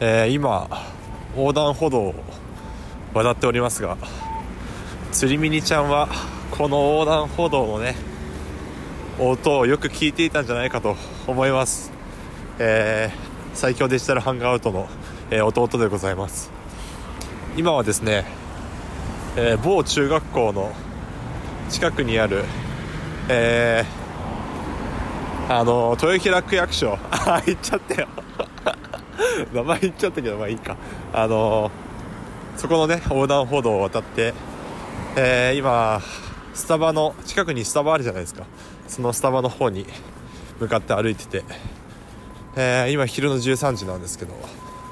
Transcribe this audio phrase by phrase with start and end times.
[0.00, 0.68] えー、今
[1.36, 2.14] 横断歩道を
[3.14, 3.96] 渡っておりますが
[5.12, 6.08] 釣りミニちゃんは
[6.50, 7.96] この横断歩道のね
[9.18, 11.90] 音をよく聞いていたんじゃないかと思います、
[12.58, 14.88] えー、最強デジタルハンガーアウトの、
[15.30, 16.58] えー、弟でございます。
[17.58, 18.24] 今はですね、
[19.36, 20.72] えー、某中学校の
[21.70, 22.44] 近くにある、
[23.28, 28.06] えー、あの豊平区役所 行っちゃったよ。
[29.52, 30.76] 名前言っちゃったけどまあいいか。
[31.12, 31.70] あの
[32.56, 34.34] そこのね横断歩道を渡って、
[35.16, 36.00] えー、今
[36.54, 38.44] スタバの近くにスタバあるじゃないですか。
[38.88, 39.86] そのスタバの方に
[40.58, 41.44] 向かって歩いてて、
[42.56, 44.34] えー、今昼の13時なんですけど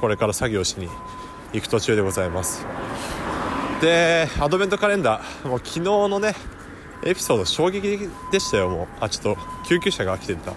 [0.01, 0.89] これから作業しに
[1.53, 2.67] 行く途中でございます。
[3.81, 6.35] でアドベントカレンダーもう昨日のね
[7.05, 8.87] エピソード衝撃でしたよもう。
[9.01, 10.53] あちょっと救急車が来てた。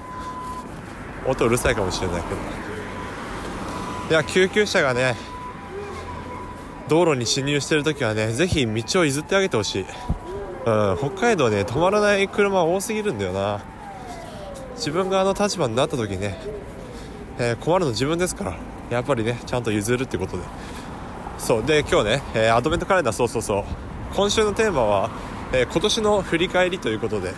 [1.27, 2.68] 音うるさいかもしれないけど。
[4.09, 5.16] いや救急車がね
[6.88, 13.62] 道路に進入してる時はねぜひ道を譲ってあげてほしい、うん、北海道ね止まらない車多すぎるんだよな。
[14.76, 16.38] 自分があの立場になった時ね、
[17.38, 18.57] えー、困るの自分ですから
[18.90, 20.44] やっぱりねちゃんと譲るってことで。
[21.38, 23.63] そうで今日ね、えー、アドベントカレンダーそうそうそう。
[24.16, 25.12] 今週のテーマは、
[25.54, 27.34] えー、今年の振り返りということで。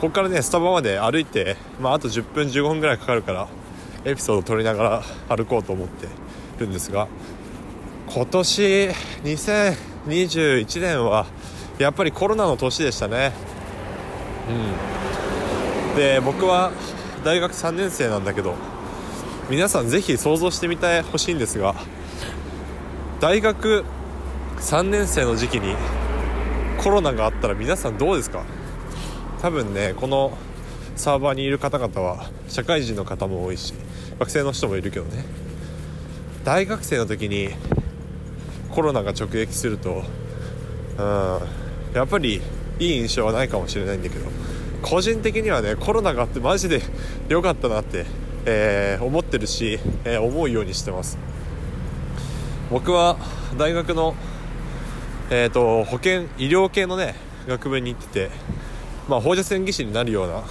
[0.00, 3.48] ここからねスタバまで歩いて、まあ、あと10分15分ぐらいかかるから
[4.08, 6.08] エピソードを撮りながら歩こうと思って
[6.58, 7.08] るんですが
[8.08, 8.88] 今年
[9.24, 11.26] 2021年は
[11.78, 13.32] やっぱりコロナの年でしたね。
[15.92, 15.96] うん。
[15.96, 16.72] で僕は
[17.24, 18.54] 大学3年生なんだけど
[19.50, 21.74] 皆さんぜひ想像してみてほしいんですが
[23.20, 23.84] 大学
[24.58, 25.74] 3年生の時期に
[26.78, 28.44] コロナがあったら皆さんどうですか？
[29.42, 30.36] 多分ねこの
[30.96, 33.74] サーバーにいる方々は社会人の方も多いし
[34.18, 35.24] 学生の人もいるけどね。
[36.44, 37.50] 大学生の時に
[38.70, 40.02] コロナが直撃すると
[40.98, 41.40] うん
[41.94, 42.40] やっぱり
[42.78, 44.30] いい印象はないかもしれないんだけど
[44.82, 46.80] 個人的にはねコロナがあってマジで
[47.28, 48.06] 良かったなって、
[48.46, 51.18] えー、思ってるし、えー、思うようにしてます。
[52.70, 53.16] 僕は
[53.56, 54.14] 大学の、
[55.30, 57.14] えーと、保健医療系のね
[57.46, 58.30] 学部に行ってて、
[59.08, 60.44] まあ、放射線技師になるような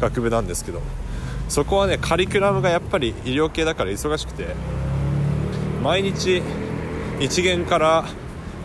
[0.00, 0.80] 学部なんですけど
[1.48, 4.54] そこはねカリキュラムがやっぱり医療系だから忙しくて
[5.82, 6.42] 毎日
[7.18, 8.04] 1限から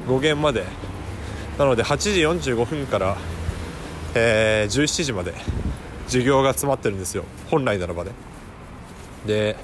[0.07, 0.65] 5限まで
[1.57, 1.97] なので8
[2.39, 3.17] 時45分から、
[4.15, 5.33] えー、17時まで
[6.07, 8.11] 授業が詰まってるんですよ本来ならばね。
[9.25, 9.55] で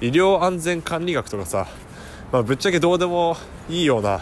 [0.00, 1.68] 医療安全管理学とかさ、
[2.32, 3.36] まあ、ぶっちゃけどうでも
[3.70, 4.20] いいような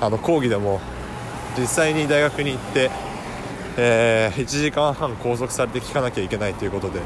[0.00, 0.80] あの講義でも
[1.58, 2.90] 実際に大学に行って
[3.76, 7.00] えー、1時間半拘束されて聞かなきゃいけないということで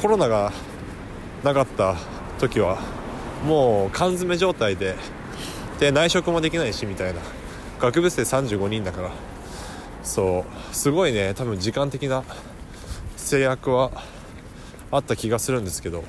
[0.00, 0.52] コロナが
[1.44, 1.96] なかった
[2.38, 2.78] 時は
[3.44, 4.96] もう缶詰状態で
[5.78, 7.20] で内職もできないしみたいな
[7.78, 9.10] 学部生35人だから。
[10.02, 12.22] そうすごいね多分時間的な
[13.16, 13.90] 制約は
[14.92, 16.04] あった気がするんですけど。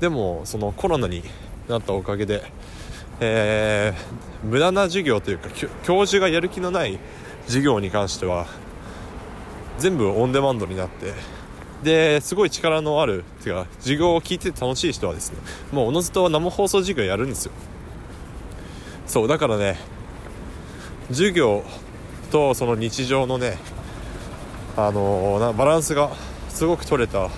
[0.00, 1.22] でもそのコロナに
[1.68, 2.44] なったおかげで、
[3.20, 5.48] えー、無駄な授業というか
[5.82, 6.98] 教授がやる気のない
[7.46, 8.46] 授業に関しては
[9.78, 11.14] 全部オンデマンドになって。
[11.82, 15.38] ですごい力のあるてか授業を聞いてて楽しい人はですね
[15.70, 17.52] もうおのずと生放送授業やるんですよ。
[19.06, 19.78] そうだからね
[21.08, 21.62] 授業
[22.30, 23.58] とその日常のね
[24.76, 26.10] あのー、バランスが
[26.48, 27.30] すごく取れた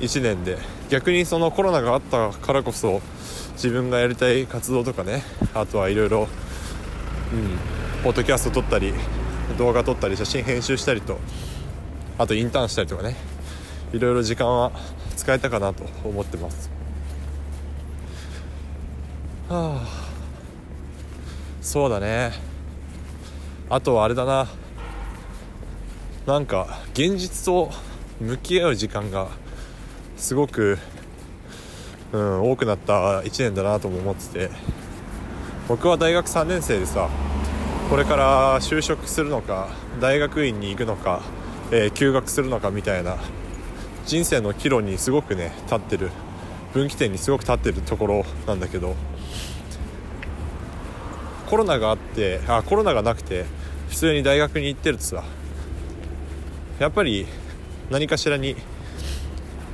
[0.00, 0.58] 1年で
[0.88, 3.00] 逆にそのコロナがあったからこそ
[3.54, 5.22] 自分がやりたい活動とかね
[5.54, 6.28] あとはいろいろ
[7.32, 8.92] うんポッドキャスト撮ったり
[9.56, 11.18] 動画撮ったり写真編集したりと
[12.20, 13.16] あとインターンしたりとかね。
[13.94, 14.72] いろいろ時間は
[15.16, 16.70] 使えたかなと思ってます。
[19.48, 19.86] はあ。
[21.62, 22.32] そうだね。
[23.70, 24.48] あとはあれだな。
[26.26, 27.70] なんか現実と
[28.20, 29.28] 向き合う時間が
[30.18, 30.76] すごく、
[32.12, 34.50] うん、多くなった1年だなとも思ってて。
[35.68, 37.08] 僕は大学3年生でさ
[37.88, 39.68] これから就職するのか
[40.00, 41.22] 大学院に行くのか
[41.72, 43.16] え、休学するのかみたいな
[44.06, 46.10] 人生の岐路にすごくね立ってる
[46.72, 48.96] 分岐点にすごく立ってるところなんだけど
[51.48, 53.44] コロナがあってあコロナがなくて
[53.88, 55.24] 普通に大学に行ってるとさ
[56.78, 57.26] やっぱり
[57.90, 58.56] 何かしらに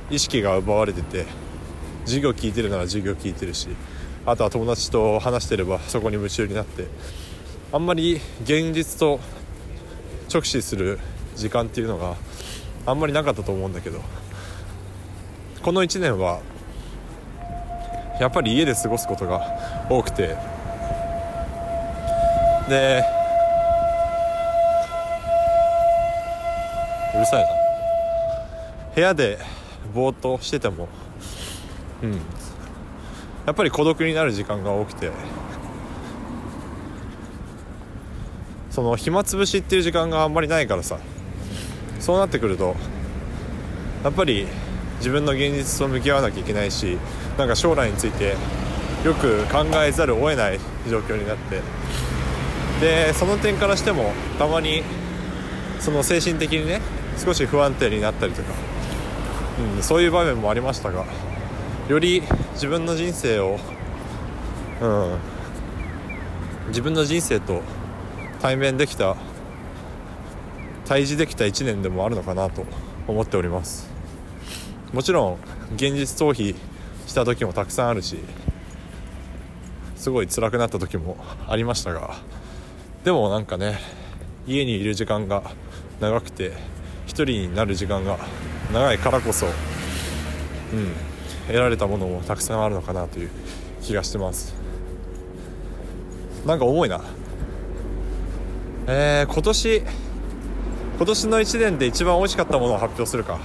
[0.09, 1.25] 意識が奪われてて
[2.05, 3.69] 授業聞いてるなら授業聞いてるし
[4.25, 6.87] あとは友達と話してればそこに夢中になって
[7.71, 9.19] あんまり現実と
[10.31, 10.99] 直視する
[11.37, 12.15] 時間っていうのが
[12.85, 14.01] あんまりなかったと思うんだけど
[15.61, 16.41] この1年は
[18.19, 20.35] やっぱり家で過ごすことが多くて
[22.67, 23.03] で
[27.15, 27.49] うるさいな。
[28.93, 29.37] 部屋で
[29.93, 30.89] ぼーっとしてても
[32.03, 32.21] うん。
[33.45, 35.09] やっぱり孤独になる時間が多くて
[38.69, 40.99] その暇つぶしっていう時間があんまりないからさ
[42.07, 42.73] そうなってくると
[44.01, 44.47] やっぱり
[44.99, 46.97] 自分の現実と向き合わなきゃいけないし
[47.37, 48.37] なんか将来について
[49.03, 50.59] よく考えざるを得ない
[50.89, 51.59] 状況になって
[52.79, 54.83] でその点からしてもたまに
[55.81, 56.79] その精神的にね
[57.17, 58.53] 少し不安定になったりとか、
[59.75, 61.03] うん、そういう場面もありましたが
[61.89, 62.23] より
[62.53, 63.59] 自分の人生を、
[64.81, 65.17] うん、
[66.69, 67.63] 自分の人生と
[68.39, 69.17] 対面できた
[70.87, 72.65] 対峙できた1年でもあるのかなと
[73.07, 73.89] 思っております。
[74.93, 75.37] もちろん
[75.75, 76.55] 現実逃避
[77.05, 78.17] した時もたくさんあるし
[79.97, 81.17] すごい辛くなった時も
[81.47, 82.15] ありましたが
[83.03, 83.79] でもなんかね
[84.47, 85.43] 家にいる時間が
[85.99, 86.53] 長くて
[87.07, 88.17] 1人になる時間が
[88.71, 89.53] 長いからこそ、うん、
[91.47, 93.29] 得られたものもたくさんあるのかなという
[93.81, 94.53] 気がしてます。
[96.45, 97.01] なんか重いな。
[98.87, 99.83] えー、今年
[100.97, 103.39] 今年の1年で一番美味しかったものを発表するか。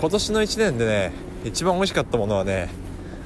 [0.00, 1.12] 今年の1年でね
[1.44, 2.70] 一番美味しかったものはね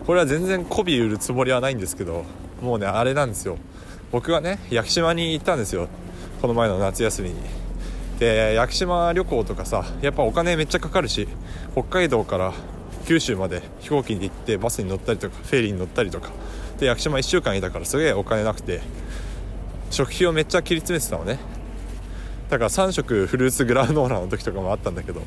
[0.06, 2.25] これは全然媚び売るつもりはないんですけど
[2.61, 3.58] もうねあれなんですよ。
[4.11, 5.87] 僕がね屋久島に行ったんですよ。
[6.43, 7.37] この前の夏休みに。
[8.19, 11.29] で屋久島旅行とかさやっぱお金めっちゃかかるし
[11.75, 12.52] 北海道から
[13.06, 16.31] 九州まで飛行機で行ってバスに乗ったりとかフェリーに乗ったりとか。
[16.81, 18.81] で屋久島1週間いたからすげえお金なくて
[19.90, 21.38] 食費をめっちゃ切り詰めてたのね。
[22.48, 25.22] だから3食フルーツグラノーラの時とかもあったんだけど。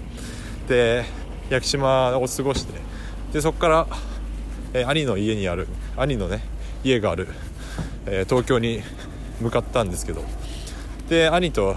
[0.68, 1.06] で
[1.50, 2.80] 屋久島を過ごして
[3.34, 3.88] でそこから、
[4.72, 5.68] えー、兄の家にある
[5.98, 6.42] 兄のね
[6.84, 7.28] 家がある、
[8.06, 8.84] えー、東京に
[9.42, 10.24] 向かったんですけど。
[11.10, 11.76] で兄と、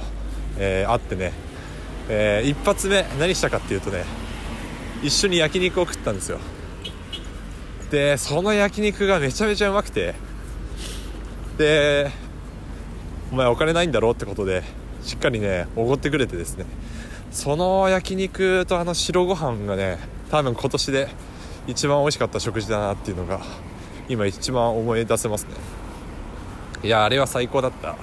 [0.59, 1.33] えー、会ってね、
[2.11, 4.05] え一発目何したかっていうとね
[5.03, 6.39] 一緒に焼肉を食ったんですよ。
[7.91, 10.15] でその焼肉がめちゃめちゃうまくて。
[11.59, 12.11] で
[13.31, 14.63] お前お金ないんだろうってことで
[15.03, 16.67] しっかりねおごってくれてですね。
[17.31, 19.99] その焼肉とあの白ご飯がね
[20.31, 21.09] 多分今年で
[21.67, 23.41] 一番美味しかった食事だなっていうのが
[24.09, 25.51] 今一番思い出せますね。
[26.83, 27.97] いやあれは最高だった。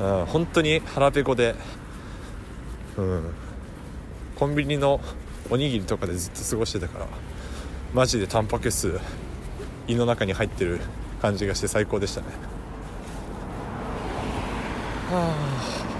[0.00, 1.54] うん本当に腹ペコで。
[2.96, 3.34] うん。
[4.36, 5.00] コンビニの
[5.50, 7.06] おにぎりとかでずっと過ごしてたから
[7.92, 9.00] マジでタンパク質
[9.88, 10.78] 胃の中に入ってる
[11.20, 12.26] 感じがして最高でしたね。
[15.10, 15.34] は
[15.94, 15.97] あ。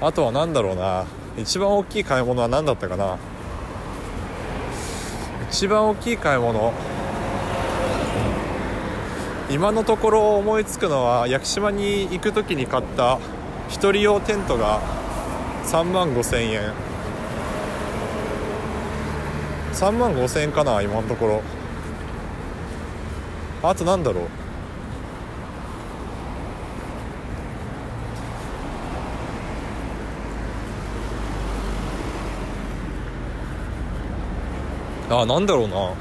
[0.00, 1.06] あとは何だろうな。
[1.36, 3.18] 一番大きい買い物は何だったかな。
[5.50, 6.72] 一番大きい買い物。
[9.50, 13.18] 今のところ思いつくのは屋久島に行く時に買った
[13.70, 14.80] 1人用テントが
[15.64, 16.72] 3万5千円。
[19.72, 21.42] 3万5千円かな今のところ。
[23.62, 24.47] あとなんだろう。
[35.10, 35.92] あなんだろうな。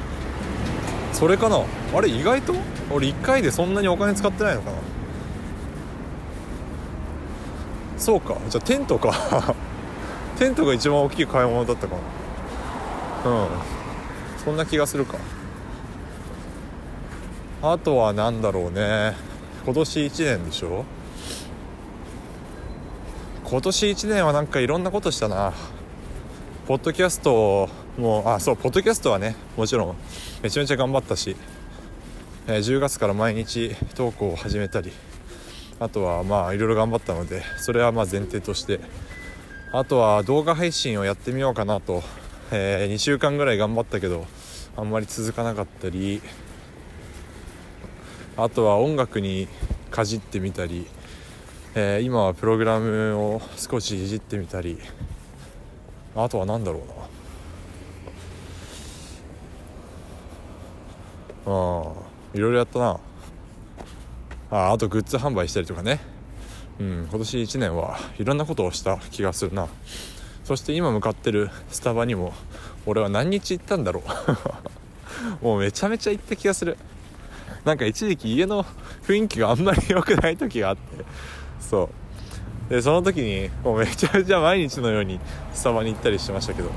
[1.14, 1.62] それかな。
[1.96, 2.54] あれ意外と？
[2.92, 4.78] 俺1回でそんなにお金使ってないのかな。
[7.98, 8.38] そうか。
[8.50, 9.56] じゃあテントか。
[10.38, 11.96] テントが一番大きい買い物だったか
[13.26, 13.32] な。
[13.32, 13.48] うん。
[14.44, 15.18] そんな気がするか。
[17.62, 19.16] あとは何だろうね。
[19.66, 20.86] 今年1年でしょ？
[23.50, 25.54] 今年1年はなんかいろんなことしたな。
[26.68, 29.96] ポッドキャストもうあそうポッドキャストはねもちろん
[30.44, 31.36] めちゃめちゃ頑張ったし、
[32.46, 34.92] えー、10月から毎日投稿を始めたり
[35.80, 38.80] あとはまあいろいろ頑張ったのでそれはまあ前提として
[39.72, 42.04] あとは動画配信をやってみようかなと、
[42.52, 44.28] えー、2週間ぐらい頑張ったけど
[44.76, 46.22] あんまり続かなかったり
[48.38, 49.48] あとは音楽に
[49.90, 50.86] かじってみたり、
[51.74, 54.78] えー、今はプログラムを少しいじってみたり
[56.16, 57.07] あとは何だろうな。
[61.48, 63.00] いろいろやったな。
[64.52, 66.00] ああとグッズ販売したりとかね。
[66.80, 69.68] うん今年1年はいろんなことをした気がするな。
[70.44, 72.34] そして今向かってるスタバにも
[72.86, 74.04] 俺は何日行ったんだろ
[75.42, 75.44] う。
[75.44, 76.78] もうめちゃめちゃ行った気がする。
[77.64, 78.66] なんか一時期家の
[79.06, 80.82] 雰囲気があんまり良くない時があって。
[81.60, 81.90] そ
[82.70, 82.70] う。
[82.70, 85.20] でその時にもうめちゃめちゃ毎日のように
[85.54, 86.70] スタバに行ったりしてましたけど。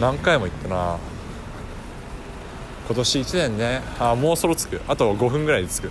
[0.00, 1.11] 何回も行ったな。
[2.86, 3.82] 今年1年ね。
[3.98, 4.80] あもうそろ着く。
[4.88, 5.90] あと5分ぐらいで着く。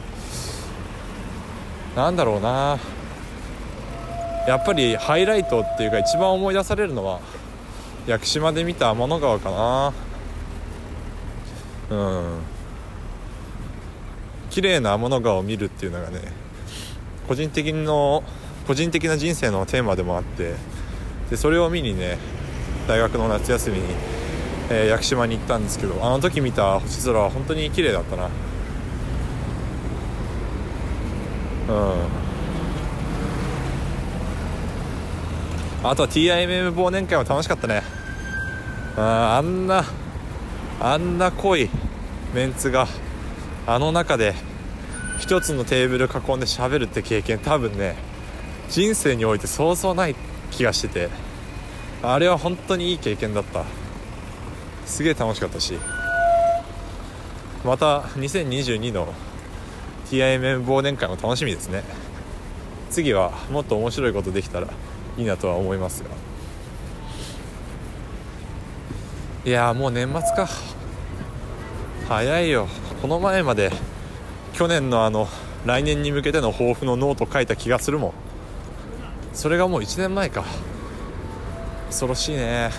[1.96, 2.78] なんだろうな。
[4.48, 7.20] やっぱりハイライトっていうか一番思い出されるのは
[8.08, 9.94] 屋久島で見た天の川かな。
[11.90, 12.40] うん。
[14.52, 16.20] 綺麗な天の川を見るっていうのがね
[17.28, 18.24] 個人的の
[18.68, 20.56] 個人的な人生のテーマでもあって
[21.30, 22.18] でそれを見にね
[22.88, 23.86] 大学の夏休みに、
[24.74, 28.26] えー、屋久島に行ったんですけどあの時見た星空は本当に綺麗だったな。
[28.26, 28.30] うん。
[35.84, 37.84] あとは TIMM 忘年会も楽しかったね。
[38.96, 39.84] ああんな
[40.80, 41.70] あんな濃い
[42.34, 42.88] メンツが
[43.68, 44.36] あの中で
[45.20, 47.96] 一つのテーブル囲んで喋るって経験多分ね
[48.70, 50.16] 人生においてそうそうない
[50.50, 51.10] 気がしてて
[52.02, 53.81] あれは本当にいい経験だった。
[54.92, 55.74] すげえ楽しかったし。
[57.64, 59.14] また2022の
[60.10, 61.84] TIMM 忘年会も楽しみですね。
[62.90, 64.68] 次はもっと面白いことできたら
[65.18, 66.10] いいなとは思いますが
[69.46, 70.50] いやもう年末か。
[72.10, 72.68] 早いよ。
[73.02, 73.72] この前まで
[74.52, 75.30] 去年のあの
[75.66, 78.14] 来年に向けての抱負のノート書いた気がするもん。
[79.34, 80.44] それがもう1年前か。
[81.88, 82.72] 恐ろしいね。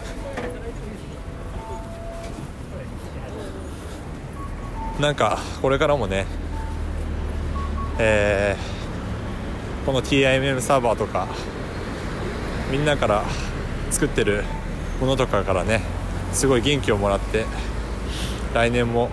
[5.02, 6.26] なんかこれからもね
[7.98, 11.26] えー、この TIMM サーバーとか
[12.70, 13.24] みんなから
[13.90, 14.44] 作ってる
[15.00, 15.82] ものとかからね
[16.32, 17.46] すごい元気をもらって
[18.54, 19.10] 来年も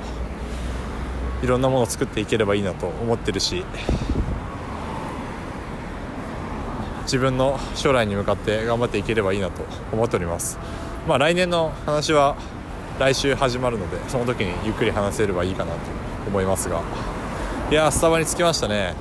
[1.42, 3.66] いろんなものを作っていければいいなと思ってるし
[7.06, 10.60] 自分の将来に向かって頑張っていければいいなと思っております。
[11.08, 12.38] まあ来年の話は
[13.00, 15.80] 来週始まるのでその時にゆっくり話せればいいかなと
[16.28, 16.82] 思いますが。
[17.72, 18.94] いやスタバに着きましたね。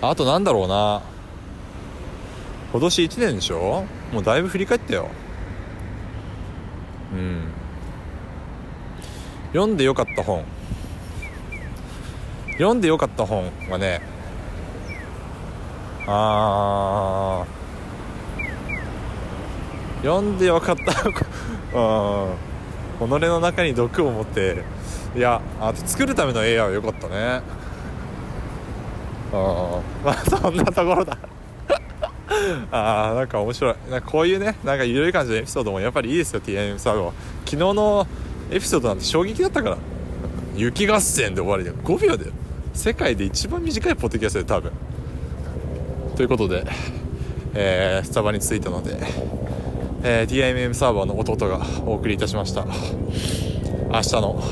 [0.00, 1.02] あとなんだろうな。
[2.70, 3.84] 今年1年でしょ？
[4.12, 5.08] もうだいぶ振り返ったよ。
[7.12, 7.48] うん。
[9.52, 10.44] 読んでよかった本。
[12.52, 14.00] 読んでよかった本はね
[16.08, 17.44] あ
[20.02, 21.08] 読んでよかった。
[21.78, 22.46] うん
[22.98, 24.64] 己の中に毒を持って。
[25.16, 27.40] いやあと作るための AI は良かったね。
[29.32, 31.18] あまあ そんなところだ。
[32.70, 33.74] ああなんか面白い。
[33.90, 37.12] なんかこういうねなんか緩い感じのエピソードもやっぱりいいですよ TM サーゴ
[37.44, 38.06] 昨日の
[38.50, 39.76] エピソードなんて衝撃だったから。
[40.54, 42.30] 雪合戦で終わりで5秒で
[42.72, 44.72] 世界で一番短いポッドキャストで多分。
[46.16, 46.64] ということで、
[47.52, 48.96] えー、スタバに着いたので、
[50.02, 52.64] えー、DIMM サーバーの弟がお送りいたしました。
[52.64, 52.70] 明
[54.00, 54.42] 日の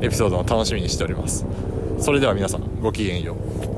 [0.00, 1.44] エピソードを楽しみにしております。
[1.98, 3.73] それでは皆さんごきげんよう。